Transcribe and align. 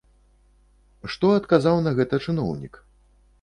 Што 1.15 1.29
адказаў 1.41 1.83
на 1.89 1.93
гэта 2.01 2.21
чыноўнік? 2.27 2.81